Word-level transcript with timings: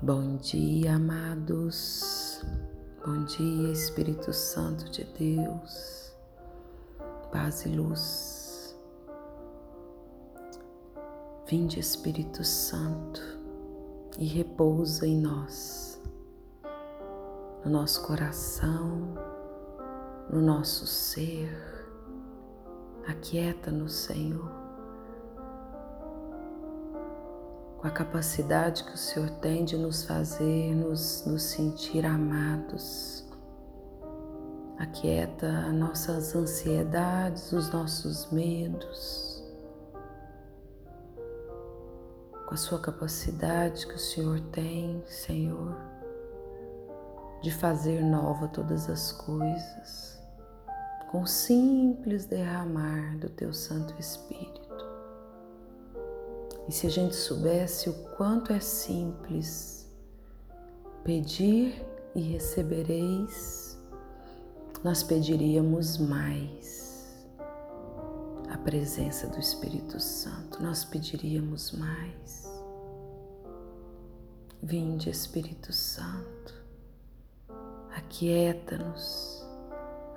Bom 0.00 0.36
dia, 0.36 0.94
amados. 0.94 2.40
Bom 3.04 3.24
dia, 3.24 3.72
Espírito 3.72 4.32
Santo 4.32 4.88
de 4.92 5.02
Deus. 5.02 6.14
Paz 7.32 7.66
e 7.66 7.68
luz. 7.70 8.78
Vinde, 11.48 11.80
Espírito 11.80 12.44
Santo, 12.44 13.20
e 14.16 14.24
repousa 14.24 15.04
em 15.04 15.18
nós, 15.18 16.00
no 17.64 17.72
nosso 17.72 18.06
coração, 18.06 19.16
no 20.30 20.40
nosso 20.40 20.86
ser. 20.86 21.50
Aquieta-nos, 23.04 23.94
Senhor 23.94 24.57
com 27.78 27.86
a 27.86 27.90
capacidade 27.90 28.82
que 28.82 28.92
o 28.92 28.96
Senhor 28.96 29.30
tem 29.38 29.64
de 29.64 29.76
nos 29.76 30.04
fazer 30.04 30.74
nos, 30.74 31.24
nos 31.24 31.44
sentir 31.44 32.04
amados. 32.04 33.24
Aquieta 34.78 35.72
nossas 35.72 36.34
ansiedades, 36.34 37.52
os 37.52 37.72
nossos 37.72 38.30
medos, 38.32 39.44
com 42.46 42.54
a 42.54 42.56
sua 42.56 42.80
capacidade 42.80 43.86
que 43.86 43.94
o 43.94 43.98
Senhor 43.98 44.40
tem, 44.52 45.02
Senhor, 45.06 45.76
de 47.42 47.52
fazer 47.52 48.02
nova 48.02 48.48
todas 48.48 48.88
as 48.88 49.12
coisas, 49.12 50.20
com 51.10 51.22
o 51.22 51.26
simples 51.26 52.26
derramar 52.26 53.18
do 53.18 53.28
Teu 53.28 53.52
Santo 53.52 53.94
Espírito. 53.98 54.47
E 56.68 56.72
se 56.72 56.86
a 56.86 56.90
gente 56.90 57.16
soubesse 57.16 57.88
o 57.88 57.94
quanto 58.16 58.52
é 58.52 58.60
simples 58.60 59.90
pedir 61.02 61.82
e 62.14 62.20
recebereis, 62.20 63.78
nós 64.84 65.02
pediríamos 65.02 65.96
mais 65.96 67.26
a 68.50 68.58
presença 68.58 69.26
do 69.28 69.38
Espírito 69.38 69.98
Santo, 69.98 70.62
nós 70.62 70.84
pediríamos 70.84 71.72
mais. 71.72 72.48
Vinde, 74.62 75.08
Espírito 75.08 75.72
Santo, 75.72 76.54
aquieta-nos, 77.94 79.46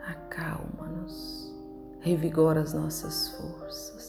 acalma-nos, 0.05 1.53
revigora 1.99 2.61
as 2.61 2.73
nossas 2.73 3.29
forças. 3.29 4.00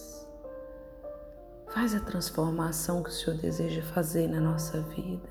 Faz 1.72 1.94
a 1.94 2.00
transformação 2.00 3.02
que 3.02 3.08
o 3.08 3.12
Senhor 3.12 3.40
deseja 3.40 3.82
fazer 3.82 4.28
na 4.28 4.38
nossa 4.38 4.82
vida. 4.82 5.26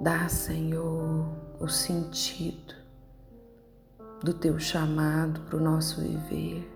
Dá, 0.00 0.26
Senhor, 0.26 1.28
o 1.60 1.68
sentido 1.68 2.74
do 4.22 4.32
teu 4.32 4.58
chamado 4.58 5.40
para 5.42 5.58
o 5.58 5.60
nosso 5.60 6.00
viver. 6.00 6.70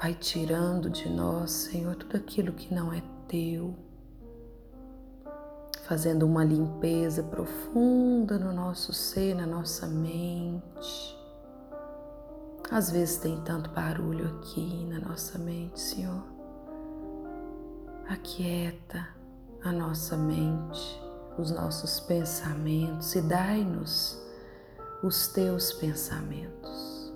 Vai 0.00 0.14
tirando 0.14 0.90
de 0.90 1.08
nós, 1.08 1.52
Senhor, 1.52 1.94
tudo 1.94 2.16
aquilo 2.16 2.52
que 2.52 2.74
não 2.74 2.92
é 2.92 3.00
teu, 3.28 3.76
fazendo 5.92 6.24
uma 6.24 6.42
limpeza 6.42 7.22
profunda 7.22 8.38
no 8.38 8.50
nosso 8.50 8.94
ser, 8.94 9.34
na 9.34 9.44
nossa 9.44 9.86
mente 9.86 11.20
às 12.70 12.90
vezes 12.90 13.18
tem 13.18 13.38
tanto 13.42 13.68
barulho 13.68 14.26
aqui 14.38 14.86
na 14.86 14.98
nossa 14.98 15.38
mente, 15.38 15.78
Senhor. 15.78 16.22
Aquieta 18.08 19.06
a 19.62 19.70
nossa 19.70 20.16
mente, 20.16 20.98
os 21.36 21.50
nossos 21.50 22.00
pensamentos 22.00 23.14
e 23.14 23.20
dai-nos 23.20 24.18
os 25.02 25.28
teus 25.28 25.74
pensamentos. 25.74 27.12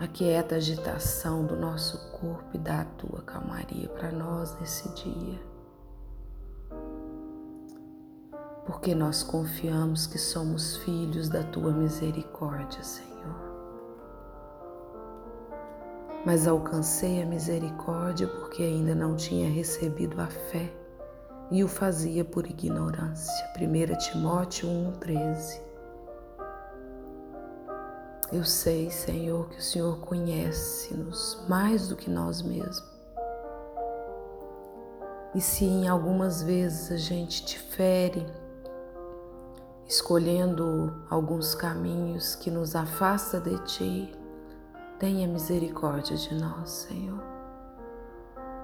Aquieta 0.00 0.54
a 0.54 0.58
agitação 0.58 1.44
do 1.44 1.56
nosso 1.56 1.98
corpo 2.12 2.48
e 2.54 2.58
dá 2.58 2.80
a 2.80 2.84
tua 2.86 3.20
calmaria 3.20 3.90
para 3.90 4.10
nós 4.10 4.58
nesse 4.58 4.88
dia. 4.94 5.55
Porque 8.66 8.94
nós 8.94 9.22
confiamos 9.22 10.06
que 10.06 10.18
somos 10.18 10.76
filhos 10.78 11.28
da 11.28 11.42
tua 11.44 11.70
misericórdia, 11.70 12.82
Senhor. 12.82 13.06
mas 16.26 16.48
alcancei 16.48 17.22
a 17.22 17.24
misericórdia 17.24 18.26
porque 18.26 18.64
ainda 18.64 18.96
não 18.96 19.14
tinha 19.14 19.48
recebido 19.48 20.20
a 20.20 20.26
fé 20.26 20.74
e 21.52 21.62
o 21.62 21.68
fazia 21.68 22.24
por 22.24 22.44
ignorância. 22.48 23.32
1 23.56 23.96
Timóteo 23.96 24.68
1,13 24.68 25.60
Eu 28.32 28.42
sei, 28.42 28.90
Senhor, 28.90 29.48
que 29.50 29.58
o 29.58 29.62
Senhor 29.62 30.00
conhece-nos 30.00 31.44
mais 31.48 31.86
do 31.86 31.94
que 31.94 32.10
nós 32.10 32.42
mesmos. 32.42 32.84
E 35.32 35.40
se 35.40 35.64
em 35.64 35.86
algumas 35.86 36.42
vezes 36.42 36.90
a 36.90 36.96
gente 36.96 37.44
te 37.44 37.56
fere, 37.56 38.26
escolhendo 39.88 40.92
alguns 41.08 41.54
caminhos 41.54 42.34
que 42.34 42.50
nos 42.50 42.74
afasta 42.74 43.40
de 43.40 43.58
ti, 43.64 44.16
Tenha 44.98 45.28
misericórdia 45.28 46.16
de 46.16 46.34
nós, 46.36 46.70
Senhor. 46.70 47.22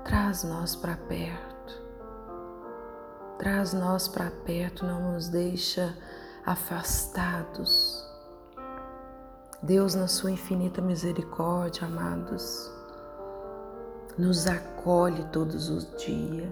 Traz 0.03 0.45
nós 0.45 0.75
para 0.75 0.97
perto. 0.97 1.83
Traz 3.39 3.75
nós 3.75 4.09
para 4.09 4.31
perto, 4.31 4.87
não 4.87 5.13
nos 5.13 5.29
deixa 5.29 5.95
afastados. 6.47 8.03
Deus, 9.63 9.95
na 9.95 10.09
sua 10.09 10.31
infinita 10.31 10.81
misericórdia, 10.81 11.87
amados, 11.87 12.73
nos 14.17 14.47
acolhe 14.47 15.23
todos 15.27 15.69
os 15.69 15.85
dias. 16.03 16.51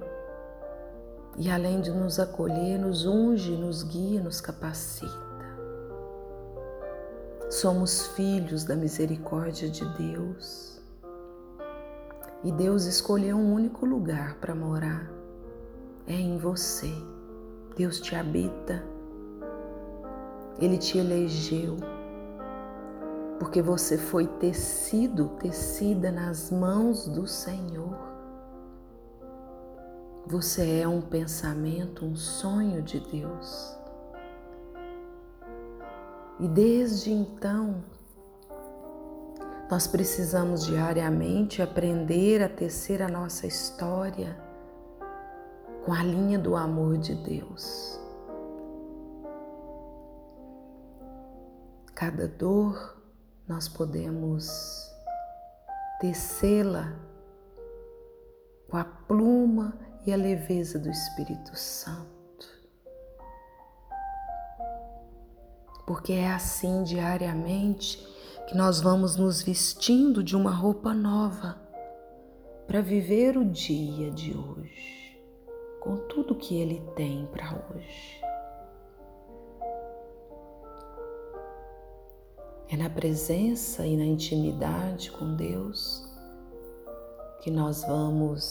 E 1.37 1.51
além 1.51 1.81
de 1.81 1.91
nos 1.91 2.19
acolher, 2.19 2.79
nos 2.79 3.07
unge, 3.07 3.53
nos 3.53 3.83
guia, 3.83 4.21
nos 4.21 4.41
capacita. 4.41 5.31
Somos 7.49 8.07
filhos 8.09 8.65
da 8.65 8.77
misericórdia 8.77 9.69
de 9.69 9.85
Deus. 9.97 10.81
E 12.43 12.53
Deus 12.53 12.85
escolheu 12.85 13.37
um 13.37 13.53
único 13.53 13.85
lugar 13.85 14.37
para 14.37 14.55
morar. 14.55 15.11
É 16.07 16.15
em 16.15 16.39
você. 16.39 16.91
Deus 17.77 18.01
te 18.01 18.15
habita. 18.15 18.83
Ele 20.59 20.79
te 20.79 20.99
elegeu. 20.99 21.77
Porque 23.39 23.63
você 23.63 23.97
foi 23.97 24.27
tecido, 24.27 25.29
tecida 25.41 26.11
nas 26.11 26.51
mãos 26.51 27.09
do 27.09 27.27
Senhor. 27.27 28.10
Você 30.31 30.83
é 30.83 30.87
um 30.87 31.01
pensamento, 31.01 32.05
um 32.05 32.15
sonho 32.15 32.83
de 32.83 33.01
Deus. 33.01 33.77
E 36.39 36.47
desde 36.47 37.11
então, 37.11 37.83
nós 39.69 39.89
precisamos 39.89 40.65
diariamente 40.67 41.61
aprender 41.61 42.45
a 42.45 42.49
tecer 42.49 43.03
a 43.03 43.09
nossa 43.09 43.45
história 43.45 44.41
com 45.85 45.93
a 45.93 46.05
linha 46.05 46.39
do 46.39 46.55
amor 46.55 46.97
de 46.97 47.17
Deus. 47.17 47.99
Cada 51.93 52.29
dor 52.29 53.03
nós 53.49 53.69
podemos 53.69 54.95
tecê-la 56.01 56.95
com 58.69 58.77
a 58.77 58.85
pluma 58.85 59.90
e 60.07 60.13
a 60.13 60.17
leveza 60.17 60.79
do 60.79 60.91
Espírito 60.91 61.57
Santo. 61.57 62.21
porque 65.91 66.13
é 66.13 66.31
assim 66.31 66.85
diariamente 66.85 67.99
que 68.47 68.57
nós 68.57 68.81
vamos 68.81 69.17
nos 69.17 69.43
vestindo 69.43 70.23
de 70.23 70.37
uma 70.37 70.53
roupa 70.53 70.95
nova 70.95 71.61
para 72.65 72.81
viver 72.81 73.37
o 73.37 73.45
dia 73.45 74.09
de 74.13 74.33
hoje, 74.33 75.21
com 75.81 75.97
tudo 75.97 76.37
que 76.37 76.55
Ele 76.55 76.81
tem 76.95 77.27
para 77.33 77.61
hoje. 77.75 78.21
É 82.69 82.77
na 82.77 82.89
presença 82.89 83.85
e 83.85 83.97
na 83.97 84.05
intimidade 84.05 85.11
com 85.11 85.35
Deus 85.35 86.09
que 87.41 87.51
nós 87.51 87.83
vamos 87.83 88.49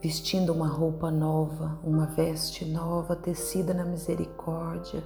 vestindo 0.00 0.52
uma 0.52 0.68
roupa 0.68 1.10
nova, 1.10 1.78
uma 1.82 2.06
veste 2.06 2.64
nova 2.64 3.16
tecida 3.16 3.72
na 3.72 3.84
misericórdia 3.84 5.02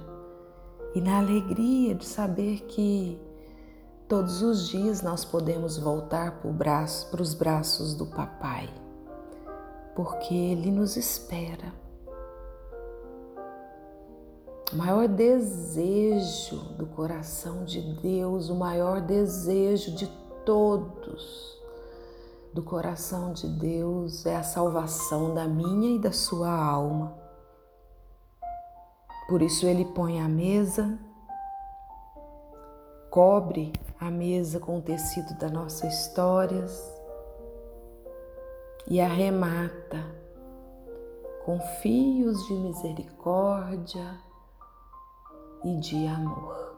e 0.93 1.01
na 1.01 1.19
alegria 1.19 1.95
de 1.95 2.05
saber 2.05 2.61
que 2.67 3.19
todos 4.07 4.41
os 4.41 4.67
dias 4.67 5.01
nós 5.01 5.23
podemos 5.23 5.77
voltar 5.77 6.41
para, 6.41 6.51
braço, 6.51 7.15
os 7.21 7.33
braços 7.33 7.95
do 7.95 8.05
Papai, 8.05 8.69
porque 9.95 10.33
Ele 10.33 10.69
nos 10.69 10.97
espera. 10.97 11.73
O 14.73 14.75
maior 14.75 15.07
desejo 15.07 16.57
do 16.77 16.85
coração 16.85 17.65
de 17.65 17.81
Deus, 18.01 18.49
o 18.49 18.55
maior 18.55 19.01
desejo 19.01 19.95
de 19.95 20.07
todos 20.45 21.60
do 22.53 22.61
coração 22.61 23.31
de 23.31 23.47
Deus 23.47 24.25
é 24.25 24.35
a 24.35 24.43
salvação 24.43 25.33
da 25.33 25.47
minha 25.47 25.95
e 25.95 25.99
da 25.99 26.11
sua 26.11 26.51
alma. 26.51 27.17
Por 29.29 29.41
isso 29.41 29.65
ele 29.65 29.85
põe 29.85 30.19
a 30.19 30.27
mesa, 30.27 30.99
cobre 33.09 33.71
a 33.97 34.11
mesa 34.11 34.59
com 34.59 34.79
o 34.79 34.81
tecido 34.81 35.33
das 35.37 35.51
nossas 35.51 35.93
histórias 35.93 37.01
e 38.87 38.99
arremata 38.99 40.03
com 41.45 41.59
fios 41.81 42.45
de 42.47 42.53
misericórdia 42.53 44.19
e 45.63 45.77
de 45.77 46.05
amor. 46.07 46.75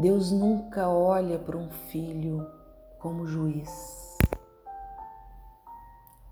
Deus 0.00 0.32
nunca 0.32 0.88
olha 0.88 1.38
para 1.38 1.56
um 1.56 1.70
filho 1.70 2.57
como 2.98 3.26
juiz. 3.26 4.18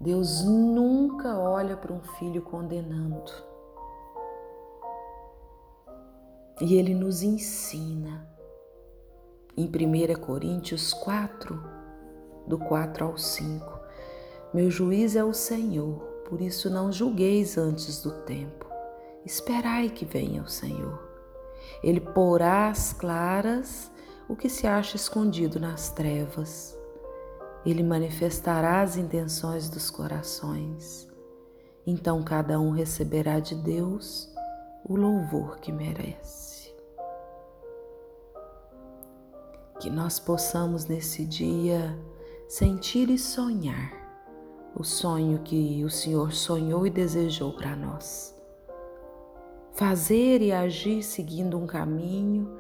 Deus 0.01 0.45
nunca 0.45 1.39
olha 1.39 1.77
para 1.77 1.93
um 1.93 2.01
filho 2.01 2.43
condenando. 2.43 3.33
E 6.61 6.75
ele 6.75 6.95
nos 6.95 7.23
ensina 7.23 8.27
em 9.57 9.67
1 9.67 10.21
Coríntios 10.21 10.93
4, 10.93 11.63
do 12.47 12.59
4 12.59 13.05
ao 13.05 13.17
5. 13.17 13.81
Meu 14.53 14.71
juiz 14.71 15.17
é 15.17 15.25
o 15.25 15.33
Senhor, 15.33 15.99
por 16.29 16.41
isso 16.41 16.69
não 16.71 16.93
julgueis 16.93 17.57
antes 17.57 18.03
do 18.03 18.11
tempo. 18.23 18.67
Esperai 19.25 19.89
que 19.89 20.05
venha 20.05 20.43
o 20.43 20.49
Senhor. 20.49 21.03
Ele 21.83 22.01
porá 22.01 22.69
às 22.69 22.93
claras 22.93 23.91
o 24.29 24.37
que 24.37 24.49
se 24.49 24.67
acha 24.67 24.97
escondido 24.97 25.59
nas 25.61 25.91
trevas. 25.91 26.77
Ele 27.65 27.83
manifestará 27.83 28.83
as 28.83 28.97
intenções 28.97 29.69
dos 29.69 29.91
corações. 29.91 31.09
Então 31.87 32.23
cada 32.23 32.61
um 32.61 32.71
receberá 32.71 33.41
de 33.41 33.55
Deus 33.55 34.29
o 34.85 34.97
louvor 34.97 35.59
que 35.59 35.73
merece. 35.73 36.47
que 39.79 39.91
nós 39.91 40.19
possamos 40.19 40.87
nesse 40.87 41.25
dia 41.25 41.97
sentir 42.49 43.11
e 43.11 43.19
sonhar 43.19 43.93
o 44.75 44.85
sonho 44.85 45.41
que 45.41 45.85
o 45.85 45.91
Senhor 45.91 46.33
sonhou 46.33 46.87
e 46.87 46.91
desejou 46.91 47.53
para 47.53 47.75
nós. 47.77 48.35
Fazer 49.73 50.41
e 50.43 50.53
agir 50.53 51.03
seguindo 51.03 51.59
um 51.59 51.67
caminho 51.67 52.59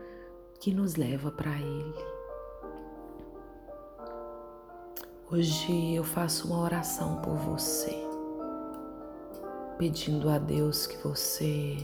que 0.58 0.72
nos 0.72 0.96
leva 0.96 1.30
para 1.30 1.50
Ele. 1.58 2.04
Hoje 5.30 5.94
eu 5.94 6.04
faço 6.04 6.46
uma 6.46 6.60
oração 6.60 7.20
por 7.20 7.36
você, 7.36 7.96
pedindo 9.76 10.28
a 10.30 10.38
Deus 10.38 10.86
que 10.86 10.96
você 10.98 11.76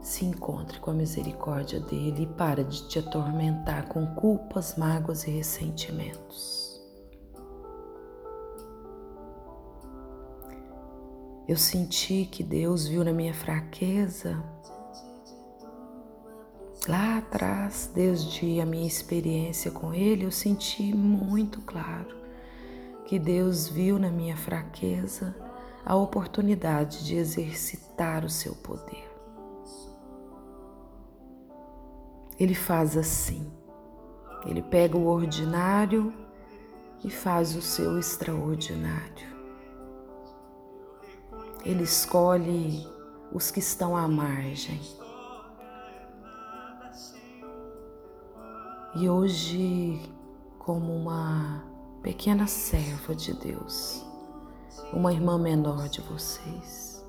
se 0.00 0.24
encontre 0.24 0.78
com 0.78 0.90
a 0.90 0.94
misericórdia 0.94 1.80
dele 1.80 2.22
e 2.22 2.26
para 2.26 2.62
de 2.62 2.86
te 2.88 2.98
atormentar 2.98 3.88
com 3.88 4.06
culpas, 4.14 4.76
mágoas 4.76 5.24
e 5.26 5.30
ressentimentos. 5.30 6.80
Eu 11.48 11.56
senti 11.56 12.24
que 12.26 12.42
Deus 12.42 12.88
viu 12.88 13.04
na 13.04 13.12
minha 13.12 13.32
fraqueza, 13.32 14.42
lá 16.88 17.18
atrás, 17.18 17.90
desde 17.94 18.60
a 18.60 18.66
minha 18.66 18.86
experiência 18.86 19.70
com 19.70 19.92
Ele, 19.92 20.24
eu 20.24 20.30
senti 20.30 20.94
muito 20.94 21.60
claro 21.62 22.16
que 23.04 23.18
Deus 23.18 23.68
viu 23.68 23.98
na 23.98 24.10
minha 24.10 24.36
fraqueza 24.36 25.34
a 25.84 25.94
oportunidade 25.94 27.04
de 27.04 27.16
exercitar 27.16 28.24
o 28.24 28.30
seu 28.30 28.54
poder. 28.56 29.08
Ele 32.38 32.54
faz 32.54 32.96
assim. 32.96 33.50
Ele 34.44 34.62
pega 34.62 34.96
o 34.96 35.06
ordinário 35.06 36.12
e 37.04 37.10
faz 37.10 37.54
o 37.54 37.62
seu 37.62 37.98
extraordinário. 37.98 39.36
Ele 41.64 41.82
escolhe 41.82 42.86
os 43.32 43.50
que 43.50 43.58
estão 43.58 43.96
à 43.96 44.06
margem. 44.06 44.80
E 48.98 49.10
hoje, 49.10 50.00
como 50.58 50.90
uma 50.90 51.62
pequena 52.02 52.46
serva 52.46 53.14
de 53.14 53.34
Deus, 53.34 54.02
uma 54.90 55.12
irmã 55.12 55.36
menor 55.36 55.86
de 55.90 56.00
vocês, 56.00 57.04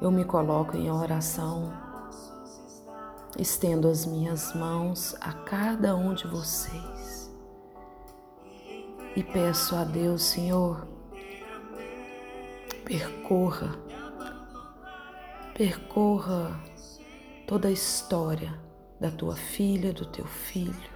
eu 0.00 0.10
me 0.10 0.24
coloco 0.24 0.74
em 0.74 0.90
oração 0.90 1.70
Estendo 3.38 3.88
as 3.88 4.06
minhas 4.06 4.54
mãos 4.54 5.14
a 5.20 5.34
cada 5.34 5.94
um 5.94 6.14
de 6.14 6.26
vocês. 6.26 7.30
E 9.14 9.22
peço 9.22 9.76
a 9.76 9.84
Deus, 9.84 10.22
Senhor, 10.22 10.88
percorra, 12.86 13.78
percorra 15.54 16.58
toda 17.46 17.68
a 17.68 17.70
história 17.70 18.67
da 19.00 19.10
tua 19.10 19.36
filha, 19.36 19.92
do 19.92 20.04
teu 20.04 20.26
filho, 20.26 20.90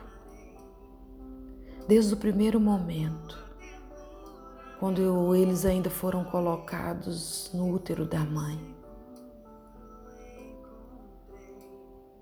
desde 1.86 2.14
o 2.14 2.16
primeiro 2.16 2.60
momento, 2.60 3.38
quando 4.78 5.34
eles 5.34 5.64
ainda 5.64 5.88
foram 5.88 6.24
colocados 6.24 7.50
no 7.54 7.72
útero 7.72 8.04
da 8.04 8.20
mãe 8.20 8.72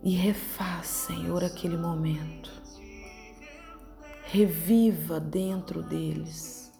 e 0.03 0.15
refaz, 0.15 0.87
Senhor, 0.87 1.44
aquele 1.44 1.77
momento. 1.77 2.50
Reviva 4.25 5.19
dentro 5.19 5.82
deles 5.82 6.72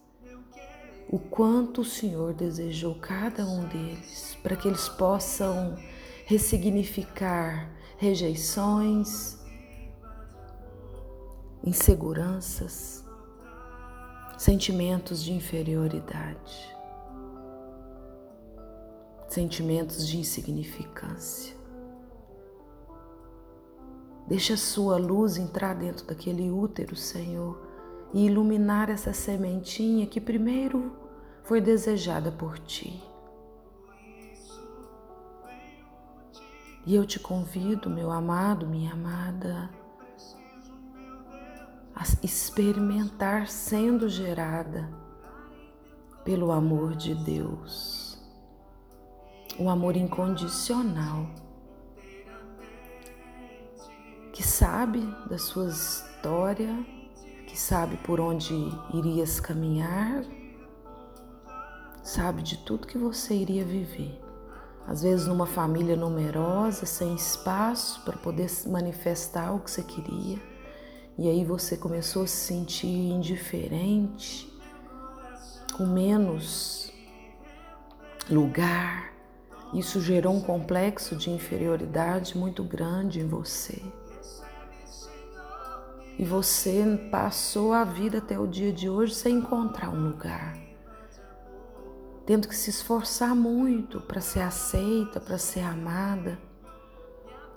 o 1.09 1.19
quanto 1.19 1.81
o 1.81 1.85
Senhor 1.85 2.33
desejou 2.33 2.95
cada 2.95 3.45
um 3.45 3.67
deles, 3.67 4.39
para 4.43 4.55
que 4.55 4.69
eles 4.69 4.89
possam 4.89 5.77
ressignificar 6.25 7.69
rejeições, 8.01 9.37
inseguranças, 11.63 13.05
sentimentos 14.39 15.23
de 15.23 15.35
inferioridade, 15.35 16.75
sentimentos 19.29 20.09
de 20.09 20.17
insignificância. 20.17 21.55
Deixa 24.27 24.55
a 24.55 24.57
sua 24.57 24.97
luz 24.97 25.37
entrar 25.37 25.75
dentro 25.75 26.07
daquele 26.07 26.51
útero, 26.51 26.97
Senhor, 26.97 27.61
e 28.15 28.25
iluminar 28.25 28.89
essa 28.89 29.13
sementinha 29.13 30.07
que 30.07 30.23
primeiro 30.23 30.97
foi 31.43 31.61
desejada 31.61 32.33
por 32.33 32.59
ti. 32.61 33.10
E 36.87 36.95
eu 36.95 37.05
te 37.05 37.21
convido, 37.21 37.91
meu 37.91 38.11
amado, 38.11 38.67
minha 38.67 38.93
amada, 38.93 39.71
a 41.95 42.03
experimentar 42.23 43.49
sendo 43.49 44.09
gerada 44.09 44.89
pelo 46.25 46.51
amor 46.51 46.97
de 46.97 47.15
Deus, 47.15 48.19
o 49.59 49.69
amor 49.69 49.97
incondicional 49.97 51.27
que 54.33 54.43
sabe 54.43 55.01
da 55.29 55.37
sua 55.37 55.69
história, 55.69 56.75
que 57.47 57.59
sabe 57.59 57.99
por 57.99 58.21
onde 58.21 58.55
irias 58.95 59.39
caminhar, 59.39 60.25
sabe 62.03 62.43
de 62.43 62.57
tudo 62.65 62.87
que 62.87 62.97
você 62.97 63.35
iria 63.35 63.65
viver. 63.65 64.30
Às 64.87 65.03
vezes, 65.03 65.27
numa 65.27 65.47
família 65.47 65.95
numerosa, 65.95 66.85
sem 66.85 67.15
espaço 67.15 68.03
para 68.05 68.17
poder 68.17 68.51
manifestar 68.67 69.55
o 69.55 69.61
que 69.61 69.71
você 69.71 69.83
queria, 69.83 70.39
e 71.17 71.29
aí 71.29 71.45
você 71.45 71.77
começou 71.77 72.25
a 72.25 72.27
se 72.27 72.37
sentir 72.37 72.87
indiferente, 72.87 74.51
com 75.77 75.87
menos 75.87 76.93
lugar, 78.29 79.11
Isso 79.73 80.01
gerou 80.01 80.35
um 80.35 80.41
complexo 80.41 81.15
de 81.15 81.31
inferioridade 81.31 82.37
muito 82.37 82.65
grande 82.65 83.21
em 83.21 83.27
você. 83.27 83.81
E 86.19 86.25
você 86.25 87.09
passou 87.11 87.73
a 87.73 87.85
vida 87.85 88.19
até 88.19 88.39
o 88.39 88.49
dia 88.49 88.73
de 88.73 88.91
hoje 88.91 89.15
sem 89.15 89.37
encontrar 89.37 89.91
um 89.91 90.09
lugar. 90.09 90.70
Tendo 92.31 92.47
que 92.47 92.55
se 92.55 92.71
esforçar 92.71 93.35
muito 93.35 94.01
para 94.01 94.21
ser 94.21 94.39
aceita, 94.39 95.19
para 95.19 95.37
ser 95.37 95.63
amada. 95.63 96.39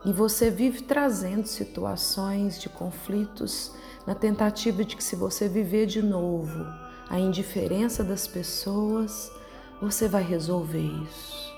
E 0.04 0.12
você 0.12 0.50
vive 0.50 0.82
trazendo 0.82 1.46
situações 1.46 2.60
de 2.60 2.70
conflitos 2.70 3.72
na 4.08 4.16
tentativa 4.16 4.84
de 4.84 4.96
que, 4.96 5.04
se 5.04 5.16
você 5.16 5.48
viver 5.48 5.86
de 5.86 6.02
novo 6.02 6.66
a 7.08 7.20
indiferença 7.20 8.04
das 8.04 8.26
pessoas, 8.26 9.32
você 9.80 10.08
vai 10.08 10.24
resolver 10.24 10.82
isso. 10.82 11.54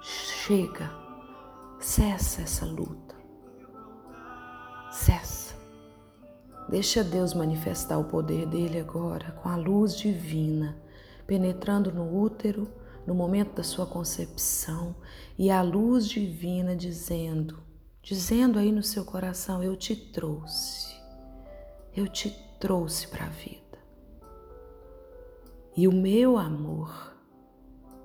Chega, 0.00 0.90
cessa 1.78 2.40
essa 2.40 2.64
luta. 2.64 3.14
Cessa. 4.90 5.54
Deixa 6.70 7.04
Deus 7.04 7.34
manifestar 7.34 7.98
o 7.98 8.04
poder 8.04 8.46
dele 8.46 8.80
agora 8.80 9.32
com 9.42 9.50
a 9.50 9.56
luz 9.56 9.94
divina, 9.94 10.74
penetrando 11.26 11.92
no 11.92 12.16
útero 12.16 12.68
no 13.06 13.14
momento 13.14 13.54
da 13.54 13.62
sua 13.62 13.86
concepção 13.86 14.96
e 15.38 15.50
a 15.50 15.62
luz 15.62 16.08
divina 16.08 16.74
dizendo, 16.74 17.62
dizendo 18.02 18.58
aí 18.58 18.72
no 18.72 18.82
seu 18.82 19.04
coração: 19.04 19.62
Eu 19.62 19.76
te 19.76 19.94
trouxe, 19.94 20.94
eu 21.94 22.08
te 22.08 22.30
trouxe 22.58 23.08
para 23.08 23.26
a 23.26 23.30
vida. 23.30 23.64
E 25.76 25.86
o 25.86 25.92
meu 25.92 26.38
amor 26.38 27.14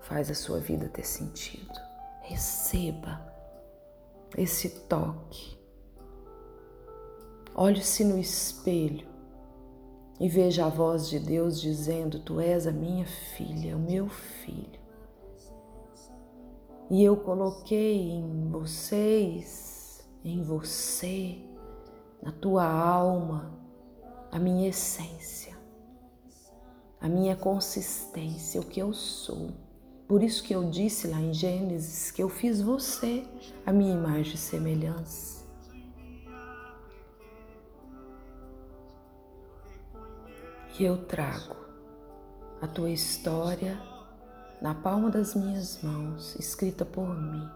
faz 0.02 0.30
a 0.30 0.36
sua 0.36 0.60
vida 0.60 0.90
ter 0.90 1.06
sentido. 1.06 1.80
Receba 2.22 3.26
esse 4.38 4.70
toque. 4.88 5.58
Olhe-se 7.56 8.04
no 8.04 8.18
espelho 8.18 9.11
e 10.22 10.30
veja 10.30 10.68
a 10.68 10.70
voz 10.70 11.10
de 11.10 11.20
Deus 11.20 11.60
dizendo: 11.60 12.20
Tu 12.20 12.40
és 12.40 12.68
a 12.68 12.72
minha 12.72 13.08
filha, 13.08 13.76
o 13.76 13.80
meu 13.80 14.08
filho. 14.08 14.80
E 16.92 17.04
eu 17.04 17.18
coloquei 17.18 18.12
em 18.12 18.48
vocês, 18.48 20.08
em 20.24 20.44
você, 20.44 21.40
na 22.22 22.32
tua 22.32 22.64
alma, 22.64 23.52
a 24.32 24.38
minha 24.38 24.70
essência, 24.70 25.58
a 27.00 27.10
minha 27.10 27.36
consistência, 27.36 28.62
o 28.62 28.66
que 28.66 28.80
eu 28.80 28.94
sou. 28.94 29.50
Por 30.08 30.22
isso 30.22 30.44
que 30.44 30.54
eu 30.54 30.70
disse 30.70 31.08
lá 31.08 31.20
em 31.20 31.34
Gênesis 31.34 32.12
que 32.12 32.22
eu 32.22 32.30
fiz 32.30 32.62
você 32.62 33.24
a 33.66 33.74
minha 33.74 33.96
imagem 33.96 34.36
e 34.36 34.38
semelhança. 34.38 35.41
E 40.80 40.84
eu 40.84 40.98
trago 41.06 41.56
a 42.62 42.68
tua 42.68 42.90
história 42.90 43.80
na 44.62 44.76
palma 44.76 45.10
das 45.10 45.34
minhas 45.34 45.82
mãos, 45.82 46.36
escrita 46.40 46.86
por 46.86 47.10
mim. 47.20 47.50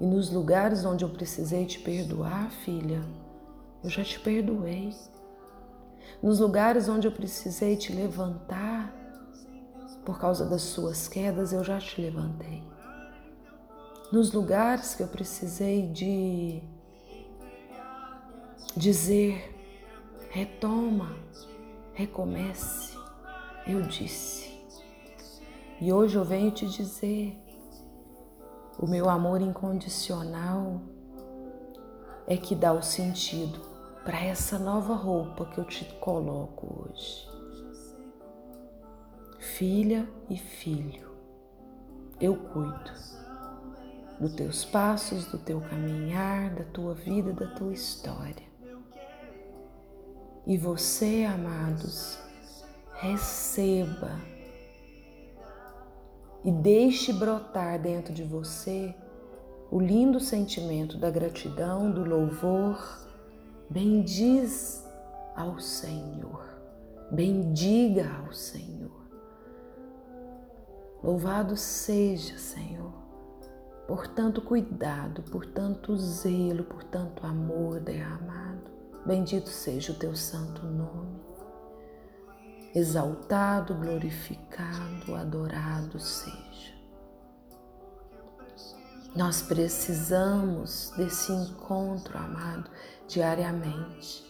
E 0.00 0.06
nos 0.06 0.30
lugares 0.32 0.84
onde 0.84 1.04
eu 1.04 1.10
precisei 1.10 1.66
te 1.66 1.78
perdoar, 1.78 2.50
filha, 2.50 3.02
eu 3.84 3.90
já 3.90 4.02
te 4.02 4.18
perdoei. 4.18 4.94
Nos 6.22 6.40
lugares 6.40 6.88
onde 6.88 7.06
eu 7.06 7.12
precisei 7.12 7.76
te 7.76 7.92
levantar, 7.92 8.92
por 10.04 10.18
causa 10.18 10.46
das 10.46 10.62
suas 10.62 11.06
quedas, 11.06 11.52
eu 11.52 11.62
já 11.62 11.78
te 11.78 12.00
levantei. 12.00 12.62
Nos 14.10 14.32
lugares 14.32 14.94
que 14.94 15.02
eu 15.02 15.08
precisei 15.08 15.88
de 15.88 16.62
dizer, 18.76 19.51
retoma, 20.32 21.14
recomece, 21.94 22.96
eu 23.66 23.82
disse. 23.82 24.50
E 25.80 25.92
hoje 25.92 26.16
eu 26.16 26.24
venho 26.24 26.50
te 26.50 26.66
dizer, 26.66 27.36
o 28.78 28.86
meu 28.86 29.08
amor 29.08 29.40
incondicional 29.40 30.80
é 32.26 32.36
que 32.36 32.54
dá 32.54 32.72
o 32.72 32.82
sentido 32.82 33.60
para 34.04 34.20
essa 34.20 34.58
nova 34.58 34.94
roupa 34.94 35.46
que 35.46 35.58
eu 35.58 35.64
te 35.64 35.84
coloco 36.00 36.88
hoje 36.88 37.32
filha 39.42 40.08
e 40.30 40.36
filho, 40.38 41.10
eu 42.20 42.36
cuido 42.36 42.90
dos 44.18 44.32
teus 44.34 44.64
passos, 44.64 45.26
do 45.26 45.38
teu 45.38 45.60
caminhar, 45.60 46.54
da 46.54 46.64
tua 46.64 46.94
vida, 46.94 47.32
da 47.32 47.48
tua 47.48 47.72
história. 47.72 48.51
E 50.46 50.56
você, 50.56 51.24
amados, 51.24 52.18
receba 52.94 54.18
e 56.44 56.50
deixe 56.50 57.12
brotar 57.12 57.80
dentro 57.80 58.12
de 58.12 58.24
você 58.24 58.94
o 59.70 59.80
lindo 59.80 60.18
sentimento 60.18 60.98
da 60.98 61.10
gratidão, 61.10 61.90
do 61.90 62.04
louvor. 62.04 63.00
Bendiz 63.70 64.84
ao 65.34 65.58
Senhor, 65.58 66.44
bendiga 67.10 68.10
ao 68.18 68.32
Senhor. 68.32 68.90
Louvado 71.02 71.56
seja, 71.56 72.36
Senhor, 72.36 72.92
por 73.88 74.06
tanto 74.08 74.42
cuidado, 74.42 75.22
por 75.22 75.46
tanto 75.46 75.96
zelo, 75.96 76.64
por 76.64 76.84
tanto 76.84 77.26
amor 77.26 77.80
derramado. 77.80 78.51
Bendito 79.04 79.48
seja 79.48 79.92
o 79.92 79.96
teu 79.96 80.14
santo 80.14 80.64
nome. 80.64 81.20
Exaltado, 82.74 83.74
glorificado, 83.74 85.14
adorado 85.14 85.98
seja. 85.98 86.72
Nós 89.14 89.42
precisamos 89.42 90.92
desse 90.96 91.32
encontro, 91.32 92.16
amado, 92.16 92.70
diariamente. 93.06 94.24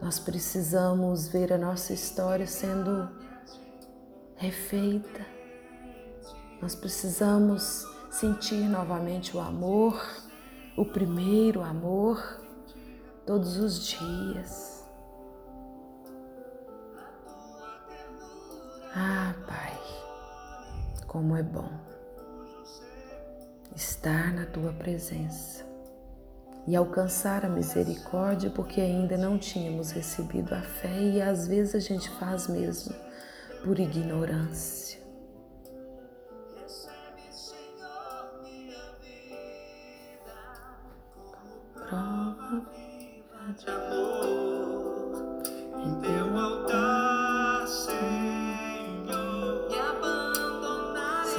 Nós 0.00 0.20
precisamos 0.20 1.26
ver 1.26 1.52
a 1.52 1.58
nossa 1.58 1.92
história 1.92 2.46
sendo 2.46 3.10
refeita. 4.36 5.26
Nós 6.62 6.74
precisamos 6.74 7.84
sentir 8.10 8.68
novamente 8.68 9.36
o 9.36 9.40
amor, 9.40 10.00
o 10.76 10.84
primeiro 10.84 11.62
amor, 11.62 12.40
todos 13.28 13.58
os 13.58 13.86
dias. 13.86 14.82
Ah, 18.94 19.34
Pai, 19.46 19.78
como 21.06 21.36
é 21.36 21.42
bom 21.42 21.68
estar 23.76 24.32
na 24.32 24.46
tua 24.46 24.72
presença 24.72 25.62
e 26.66 26.74
alcançar 26.74 27.44
a 27.44 27.50
misericórdia, 27.50 28.48
porque 28.48 28.80
ainda 28.80 29.18
não 29.18 29.36
tínhamos 29.36 29.90
recebido 29.90 30.54
a 30.54 30.62
fé 30.62 30.98
e 30.98 31.20
às 31.20 31.46
vezes 31.46 31.74
a 31.74 31.80
gente 31.80 32.08
faz 32.18 32.48
mesmo 32.48 32.94
por 33.62 33.78
ignorância. 33.78 34.97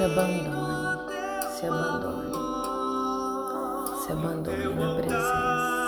Se 0.00 0.06
abandone, 0.06 1.14
se 1.58 1.66
abandone, 1.66 2.32
se 4.02 4.12
abandone 4.12 4.74
na 4.74 4.94
presença. 4.94 5.79